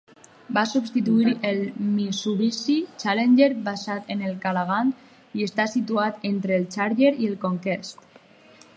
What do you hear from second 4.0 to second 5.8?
en el Galant, i està